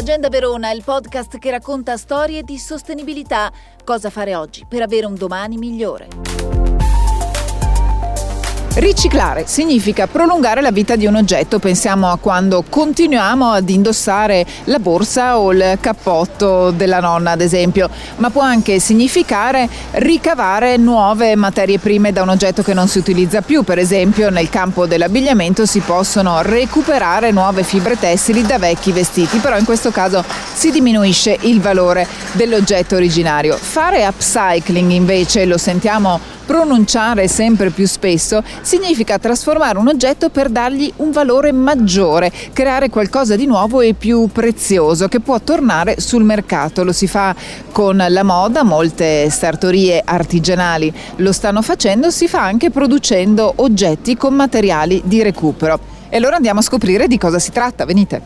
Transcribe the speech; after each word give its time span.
Agenda 0.00 0.30
Verona 0.30 0.70
è 0.70 0.74
il 0.74 0.82
podcast 0.82 1.36
che 1.36 1.50
racconta 1.50 1.98
storie 1.98 2.42
di 2.42 2.56
sostenibilità. 2.56 3.52
Cosa 3.84 4.08
fare 4.08 4.34
oggi 4.34 4.64
per 4.66 4.80
avere 4.80 5.04
un 5.04 5.14
domani 5.14 5.58
migliore. 5.58 6.59
Riciclare 8.80 9.44
significa 9.46 10.06
prolungare 10.06 10.62
la 10.62 10.70
vita 10.70 10.96
di 10.96 11.04
un 11.04 11.16
oggetto, 11.16 11.58
pensiamo 11.58 12.10
a 12.10 12.16
quando 12.16 12.64
continuiamo 12.66 13.50
ad 13.50 13.68
indossare 13.68 14.46
la 14.64 14.78
borsa 14.78 15.38
o 15.38 15.52
il 15.52 15.76
cappotto 15.78 16.70
della 16.70 16.98
nonna 16.98 17.32
ad 17.32 17.42
esempio, 17.42 17.90
ma 18.16 18.30
può 18.30 18.40
anche 18.40 18.80
significare 18.80 19.68
ricavare 19.92 20.78
nuove 20.78 21.36
materie 21.36 21.78
prime 21.78 22.10
da 22.10 22.22
un 22.22 22.30
oggetto 22.30 22.62
che 22.62 22.72
non 22.72 22.88
si 22.88 22.96
utilizza 22.96 23.42
più, 23.42 23.64
per 23.64 23.76
esempio 23.76 24.30
nel 24.30 24.48
campo 24.48 24.86
dell'abbigliamento 24.86 25.66
si 25.66 25.80
possono 25.80 26.40
recuperare 26.40 27.32
nuove 27.32 27.64
fibre 27.64 27.98
tessili 27.98 28.40
da 28.40 28.58
vecchi 28.58 28.92
vestiti, 28.92 29.36
però 29.40 29.58
in 29.58 29.66
questo 29.66 29.90
caso 29.90 30.24
si 30.54 30.70
diminuisce 30.70 31.36
il 31.42 31.60
valore 31.60 32.08
dell'oggetto 32.32 32.96
originario. 32.96 33.58
Fare 33.60 34.06
upcycling 34.06 34.90
invece, 34.92 35.44
lo 35.44 35.58
sentiamo 35.58 36.38
pronunciare 36.50 37.28
sempre 37.28 37.70
più 37.70 37.86
spesso 37.86 38.42
significa 38.62 39.20
trasformare 39.20 39.78
un 39.78 39.86
oggetto 39.86 40.30
per 40.30 40.48
dargli 40.48 40.92
un 40.96 41.12
valore 41.12 41.52
maggiore, 41.52 42.32
creare 42.52 42.90
qualcosa 42.90 43.36
di 43.36 43.46
nuovo 43.46 43.80
e 43.82 43.94
più 43.94 44.26
prezioso 44.32 45.06
che 45.06 45.20
può 45.20 45.38
tornare 45.38 46.00
sul 46.00 46.24
mercato. 46.24 46.82
Lo 46.82 46.90
si 46.90 47.06
fa 47.06 47.36
con 47.70 48.04
la 48.04 48.24
moda, 48.24 48.64
molte 48.64 49.30
sartorie 49.30 50.02
artigianali 50.04 50.92
lo 51.18 51.30
stanno 51.30 51.62
facendo, 51.62 52.10
si 52.10 52.26
fa 52.26 52.42
anche 52.42 52.70
producendo 52.70 53.52
oggetti 53.56 54.16
con 54.16 54.34
materiali 54.34 55.02
di 55.04 55.22
recupero. 55.22 55.78
E 56.08 56.16
allora 56.16 56.34
andiamo 56.34 56.58
a 56.58 56.64
scoprire 56.64 57.06
di 57.06 57.16
cosa 57.16 57.38
si 57.38 57.52
tratta, 57.52 57.84
venite 57.84 58.20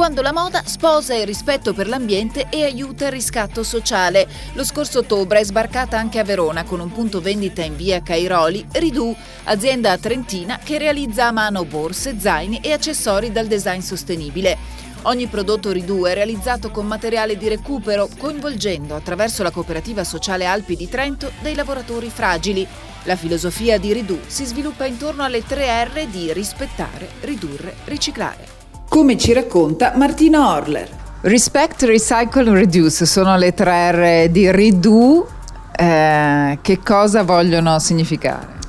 quando 0.00 0.22
la 0.22 0.32
moda 0.32 0.62
sposa 0.64 1.14
il 1.14 1.26
rispetto 1.26 1.74
per 1.74 1.86
l'ambiente 1.86 2.46
e 2.48 2.64
aiuta 2.64 3.04
il 3.04 3.12
riscatto 3.12 3.62
sociale. 3.62 4.26
Lo 4.54 4.64
scorso 4.64 5.00
ottobre 5.00 5.40
è 5.40 5.44
sbarcata 5.44 5.98
anche 5.98 6.18
a 6.18 6.24
Verona 6.24 6.64
con 6.64 6.80
un 6.80 6.90
punto 6.90 7.20
vendita 7.20 7.62
in 7.62 7.76
via 7.76 8.00
Cairoli, 8.00 8.64
Ridù, 8.72 9.14
azienda 9.44 9.98
trentina 9.98 10.58
che 10.58 10.78
realizza 10.78 11.26
a 11.26 11.32
mano 11.32 11.66
borse, 11.66 12.18
zaini 12.18 12.60
e 12.62 12.72
accessori 12.72 13.30
dal 13.30 13.46
design 13.46 13.80
sostenibile. 13.80 14.56
Ogni 15.02 15.26
prodotto 15.26 15.70
Ridù 15.70 16.04
è 16.04 16.14
realizzato 16.14 16.70
con 16.70 16.86
materiale 16.86 17.36
di 17.36 17.48
recupero, 17.48 18.08
coinvolgendo 18.16 18.94
attraverso 18.94 19.42
la 19.42 19.50
cooperativa 19.50 20.02
sociale 20.02 20.46
Alpi 20.46 20.76
di 20.76 20.88
Trento 20.88 21.30
dei 21.42 21.54
lavoratori 21.54 22.08
fragili. 22.08 22.66
La 23.02 23.16
filosofia 23.16 23.78
di 23.78 23.92
Ridù 23.92 24.18
si 24.26 24.46
sviluppa 24.46 24.86
intorno 24.86 25.24
alle 25.24 25.44
tre 25.44 25.84
R 25.84 26.06
di 26.06 26.32
rispettare, 26.32 27.06
ridurre, 27.20 27.74
riciclare 27.84 28.59
come 28.90 29.16
ci 29.16 29.32
racconta 29.32 29.92
Martina 29.94 30.52
Orler. 30.56 30.88
Respect, 31.20 31.84
Recycle, 31.84 32.50
Reduce 32.50 33.06
sono 33.06 33.36
le 33.36 33.54
tre 33.54 34.26
R 34.26 34.30
di 34.30 34.50
Redo. 34.50 35.28
Eh, 35.76 36.58
che 36.60 36.80
cosa 36.82 37.22
vogliono 37.22 37.78
significare? 37.78 38.59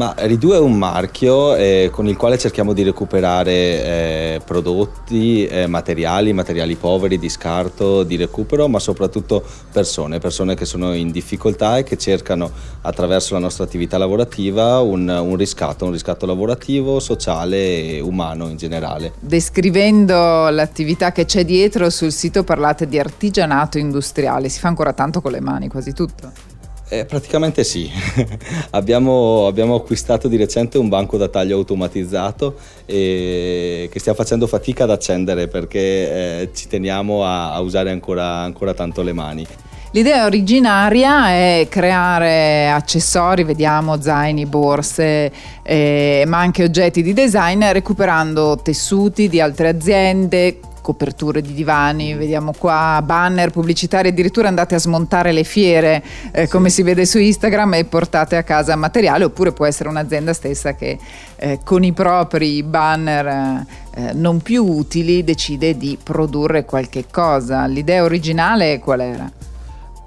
Ma 0.00 0.14
Ridu 0.16 0.52
è 0.52 0.58
un 0.58 0.78
marchio 0.78 1.54
eh, 1.56 1.90
con 1.92 2.06
il 2.06 2.16
quale 2.16 2.38
cerchiamo 2.38 2.72
di 2.72 2.82
recuperare 2.82 3.52
eh, 3.52 4.40
prodotti, 4.42 5.44
eh, 5.44 5.66
materiali, 5.66 6.32
materiali 6.32 6.74
poveri, 6.76 7.18
di 7.18 7.28
scarto, 7.28 8.02
di 8.02 8.16
recupero, 8.16 8.66
ma 8.66 8.78
soprattutto 8.78 9.44
persone, 9.70 10.18
persone 10.18 10.54
che 10.54 10.64
sono 10.64 10.94
in 10.94 11.10
difficoltà 11.10 11.76
e 11.76 11.82
che 11.82 11.98
cercano 11.98 12.50
attraverso 12.80 13.34
la 13.34 13.40
nostra 13.40 13.64
attività 13.64 13.98
lavorativa 13.98 14.80
un, 14.80 15.06
un 15.06 15.36
riscatto, 15.36 15.84
un 15.84 15.92
riscatto 15.92 16.24
lavorativo, 16.24 16.98
sociale 16.98 17.96
e 17.96 18.00
umano 18.00 18.48
in 18.48 18.56
generale. 18.56 19.12
Descrivendo 19.20 20.48
l'attività 20.48 21.12
che 21.12 21.26
c'è 21.26 21.44
dietro 21.44 21.90
sul 21.90 22.10
sito 22.10 22.42
parlate 22.42 22.88
di 22.88 22.98
artigianato 22.98 23.76
industriale, 23.76 24.48
si 24.48 24.60
fa 24.60 24.68
ancora 24.68 24.94
tanto 24.94 25.20
con 25.20 25.32
le 25.32 25.40
mani, 25.40 25.68
quasi 25.68 25.92
tutto. 25.92 26.49
Eh, 26.92 27.04
praticamente 27.04 27.62
sì, 27.62 27.88
abbiamo, 28.70 29.46
abbiamo, 29.46 29.76
acquistato 29.76 30.26
di 30.26 30.36
recente 30.36 30.76
un 30.76 30.88
banco 30.88 31.16
da 31.16 31.28
taglio 31.28 31.56
automatizzato 31.56 32.56
che 32.84 33.88
stiamo 33.94 34.18
facendo 34.18 34.48
fatica 34.48 34.82
ad 34.82 34.90
accendere 34.90 35.46
perché 35.46 35.78
eh, 35.78 36.50
ci 36.52 36.66
teniamo 36.66 37.24
a, 37.24 37.52
a 37.52 37.60
usare 37.60 37.92
ancora, 37.92 38.38
ancora 38.38 38.74
tanto 38.74 39.02
le 39.02 39.12
mani. 39.12 39.46
L'idea 39.92 40.24
originaria 40.24 41.30
è 41.30 41.66
creare 41.68 42.68
accessori, 42.70 43.42
vediamo 43.42 44.00
zaini, 44.00 44.46
borse, 44.46 45.32
eh, 45.62 46.24
ma 46.28 46.38
anche 46.38 46.62
oggetti 46.62 47.02
di 47.02 47.12
design 47.12 47.64
recuperando 47.72 48.56
tessuti 48.62 49.28
di 49.28 49.40
altre 49.40 49.68
aziende, 49.68 50.58
coperture 50.80 51.42
di 51.42 51.52
divani, 51.52 52.14
vediamo 52.14 52.52
qua 52.56 53.00
banner 53.04 53.50
pubblicitari, 53.50 54.08
addirittura 54.08 54.48
andate 54.48 54.74
a 54.74 54.78
smontare 54.78 55.32
le 55.32 55.44
fiere 55.44 56.02
eh, 56.32 56.48
come 56.48 56.68
si 56.70 56.82
vede 56.82 57.06
su 57.06 57.18
Instagram 57.18 57.74
e 57.74 57.84
portate 57.84 58.36
a 58.36 58.42
casa 58.42 58.76
materiale 58.76 59.24
oppure 59.24 59.52
può 59.52 59.66
essere 59.66 59.88
un'azienda 59.88 60.32
stessa 60.32 60.74
che 60.74 60.98
eh, 61.36 61.60
con 61.64 61.84
i 61.84 61.92
propri 61.92 62.62
banner 62.62 63.64
eh, 63.94 64.12
non 64.14 64.40
più 64.40 64.64
utili 64.64 65.24
decide 65.24 65.76
di 65.76 65.98
produrre 66.02 66.64
qualche 66.64 67.06
cosa. 67.10 67.66
L'idea 67.66 68.02
originale 68.02 68.78
qual 68.78 69.00
era? 69.00 69.30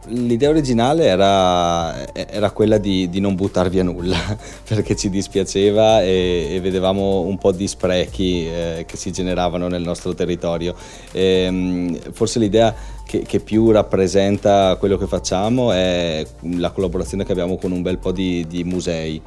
L'idea 0.07 0.49
originale 0.49 1.05
era, 1.05 2.13
era 2.13 2.51
quella 2.51 2.77
di, 2.77 3.09
di, 3.09 3.19
non 3.19 3.35
buttare 3.35 3.69
via 3.69 3.83
nulla 3.83 4.17
perché 4.67 4.95
ci 4.95 5.09
dispiaceva 5.09 6.01
e, 6.01 6.47
e 6.51 6.59
vedevamo 6.61 7.21
un 7.21 7.37
po' 7.37 7.51
di 7.51 7.67
sprechi 7.67 8.45
eh, 8.47 8.85
che 8.85 8.97
si 8.97 9.11
generavano 9.11 9.67
nel 9.67 9.81
nostro 9.81 10.13
territorio. 10.13 10.75
E, 11.11 11.43
ehm, 11.45 12.11
forse 12.11 12.39
l'idea 12.39 12.75
che, 13.05 13.21
che, 13.21 13.39
più 13.39 13.71
rappresenta 13.71 14.75
quello 14.77 14.97
che 14.97 15.07
facciamo 15.07 15.71
è 15.71 16.25
la 16.57 16.71
collaborazione 16.71 17.23
che 17.23 17.31
abbiamo 17.31 17.57
con 17.57 17.71
un 17.71 17.81
bel 17.81 17.97
po' 17.97 18.11
di, 18.11 18.45
di 18.47 18.63
musei 18.63 19.21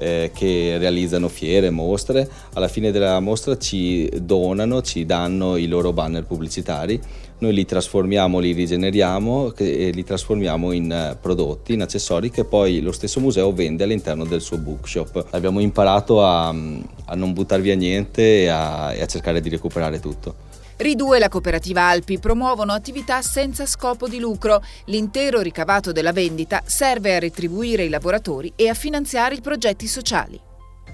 eh, 0.00 0.30
che 0.34 0.78
realizzano 0.78 1.28
fiere, 1.28 1.68
mostre, 1.68 2.28
alla 2.54 2.68
fine 2.68 2.90
della 2.90 3.20
mostra 3.20 3.58
ci 3.58 4.10
donano, 4.22 4.80
ci 4.80 5.04
danno 5.04 5.56
i 5.56 5.66
loro 5.66 5.92
banner 5.92 6.24
pubblicitari, 6.24 6.98
noi 7.38 7.52
li 7.54 7.64
trasformiamo, 7.64 8.38
li 8.38 8.52
rigeneriamo 8.52 9.54
e 9.56 9.90
li 9.90 10.04
trasformiamo 10.04 10.72
in 10.72 10.90
eh, 10.90 11.16
prodotti, 11.20 11.74
in 11.74 11.82
accessori 11.82 12.30
che 12.30 12.44
poi 12.44 12.80
lo 12.80 12.92
stesso 12.92 13.20
museo 13.20 13.52
vende 13.52 13.84
all'interno 13.84 14.24
del 14.24 14.40
suo 14.40 14.58
bookshop. 14.58 15.26
Abbiamo 15.30 15.60
imparato 15.60 16.22
a, 16.24 16.48
a 16.48 17.14
non 17.14 17.32
buttare 17.32 17.62
via 17.62 17.74
niente 17.74 18.42
e 18.42 18.48
a, 18.48 18.92
e 18.94 19.02
a 19.02 19.06
cercare 19.06 19.40
di 19.40 19.48
recuperare 19.48 20.00
tutto. 20.00 20.48
Ridue 20.80 21.18
e 21.18 21.20
la 21.20 21.28
cooperativa 21.28 21.88
Alpi 21.88 22.18
promuovono 22.18 22.72
attività 22.72 23.20
senza 23.20 23.66
scopo 23.66 24.08
di 24.08 24.18
lucro. 24.18 24.62
L'intero 24.86 25.42
ricavato 25.42 25.92
della 25.92 26.10
vendita 26.10 26.62
serve 26.64 27.14
a 27.14 27.18
retribuire 27.18 27.84
i 27.84 27.90
lavoratori 27.90 28.50
e 28.56 28.66
a 28.66 28.72
finanziare 28.72 29.34
i 29.34 29.42
progetti 29.42 29.86
sociali. 29.86 30.40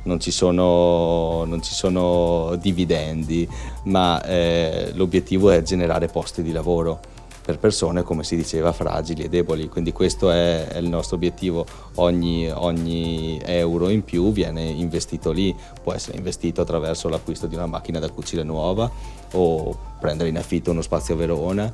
Non 0.03 0.19
ci 0.19 0.33
sono, 0.33 1.45
non 1.45 1.63
ci 1.63 1.73
sono 1.73 2.57
dividendi, 2.57 3.49
ma 3.85 4.21
eh, 4.25 4.91
l'obiettivo 4.95 5.51
è 5.51 5.63
generare 5.63 6.09
posti 6.09 6.43
di 6.43 6.51
lavoro 6.51 6.99
per 7.47 7.61
persone, 7.61 8.03
come 8.03 8.25
si 8.25 8.35
diceva, 8.35 8.73
fragili 8.73 9.23
e 9.23 9.29
deboli. 9.29 9.69
Quindi 9.69 9.93
questo 9.93 10.33
è, 10.33 10.67
il 10.79 10.89
nostro 10.89 11.15
obiettivo. 11.15 11.65
Ogni, 11.95 12.51
ogni, 12.51 13.41
euro 13.45 13.89
in 13.89 14.03
più 14.03 14.33
viene 14.33 14.65
investito 14.65 15.31
lì, 15.31 15.55
può 15.81 15.93
essere 15.93 16.17
investito 16.17 16.63
attraverso 16.63 17.09
l'acquisto 17.09 17.47
di 17.47 17.55
una 17.55 17.67
macchina 17.67 18.01
da 18.01 18.11
cucire 18.11 18.43
nuova 18.43 18.91
o 19.31 19.79
prendere 20.01 20.29
in 20.29 20.39
affitto 20.39 20.73
uno 20.73 20.83
spazio 20.83 21.15
a 21.15 21.19
Verona. 21.19 21.73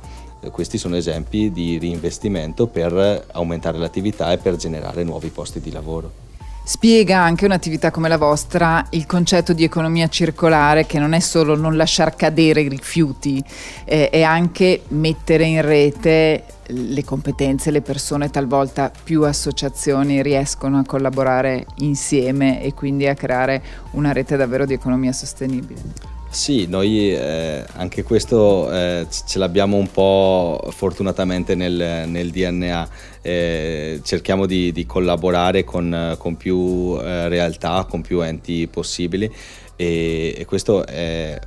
Questi 0.51 0.77
sono 0.77 0.95
esempi 0.95 1.51
di 1.51 1.79
reinvestimento 1.79 2.67
per 2.67 3.25
aumentare 3.31 3.79
l'attività 3.79 4.31
e 4.31 4.37
per 4.37 4.57
generare 4.57 5.03
nuovi 5.03 5.29
posti 5.29 5.59
di 5.59 5.71
lavoro. 5.71 6.32
Spiega 6.65 7.19
anche 7.19 7.43
un'attività 7.43 7.91
come 7.91 8.07
la 8.07 8.17
vostra 8.17 8.85
il 8.91 9.05
concetto 9.05 9.51
di 9.51 9.65
economia 9.65 10.07
circolare 10.07 10.85
che 10.85 10.97
non 10.97 11.11
è 11.11 11.19
solo 11.19 11.57
non 11.57 11.75
lasciar 11.75 12.15
cadere 12.15 12.61
i 12.61 12.69
rifiuti, 12.69 13.43
eh, 13.83 14.09
è 14.09 14.21
anche 14.21 14.83
mettere 14.87 15.43
in 15.43 15.61
rete 15.61 16.45
le 16.67 17.03
competenze, 17.03 17.69
le 17.69 17.81
persone, 17.81 18.29
talvolta 18.29 18.89
più 19.03 19.23
associazioni 19.23 20.21
riescono 20.21 20.79
a 20.79 20.85
collaborare 20.85 21.65
insieme 21.79 22.63
e 22.63 22.73
quindi 22.73 23.07
a 23.07 23.13
creare 23.13 23.61
una 23.91 24.13
rete 24.13 24.37
davvero 24.37 24.65
di 24.65 24.73
economia 24.73 25.11
sostenibile. 25.11 26.12
Sì, 26.33 26.65
noi 26.65 27.13
eh, 27.13 27.63
anche 27.73 28.01
questo 28.01 28.69
eh, 28.71 29.05
ce 29.07 29.37
l'abbiamo 29.37 29.77
un 29.77 29.91
po' 29.91 30.67
fortunatamente 30.71 31.53
nel, 31.53 32.09
nel 32.09 32.31
DNA, 32.31 32.89
eh, 33.21 34.01
cerchiamo 34.03 34.47
di, 34.47 34.71
di 34.71 34.87
collaborare 34.87 35.63
con, 35.63 36.15
con 36.17 36.35
più 36.35 36.97
eh, 36.99 37.29
realtà, 37.29 37.85
con 37.87 38.01
più 38.01 38.21
enti 38.21 38.67
possibili. 38.67 39.31
E, 39.75 40.33
e 40.35 40.45
questo 40.45 40.87
è 40.87 41.39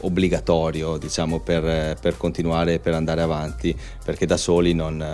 obbligatorio 0.00 0.96
diciamo, 0.96 1.40
per, 1.40 1.98
per, 2.00 2.16
continuare 2.16 2.78
per 2.78 2.94
andare 2.94 3.20
avanti 3.20 3.76
perché 4.02 4.24
da 4.24 4.38
soli 4.38 4.72
non, 4.72 5.04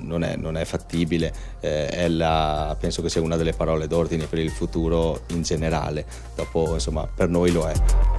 non, 0.00 0.22
è, 0.22 0.36
non 0.36 0.56
è, 0.56 0.64
fattibile. 0.64 1.34
Eh, 1.58 2.08
la, 2.08 2.76
penso 2.78 3.02
che 3.02 3.08
sia 3.08 3.20
una 3.20 3.36
delle 3.36 3.52
parole 3.52 3.88
d'ordine 3.88 4.26
per 4.26 4.38
il 4.38 4.50
futuro 4.50 5.22
in 5.30 5.42
generale. 5.42 6.06
Dopo 6.36 6.74
insomma 6.74 7.04
per 7.12 7.28
noi 7.28 7.50
lo 7.50 7.66
è 7.66 8.15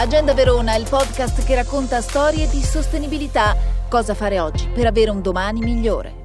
Agenda 0.00 0.32
Verona, 0.32 0.76
il 0.76 0.86
podcast 0.88 1.44
che 1.44 1.54
racconta 1.54 2.00
storie 2.00 2.48
di 2.48 2.62
sostenibilità. 2.62 3.54
Cosa 3.90 4.14
fare 4.14 4.40
oggi 4.40 4.66
per 4.68 4.86
avere 4.86 5.10
un 5.10 5.20
domani 5.20 5.60
migliore. 5.60 6.19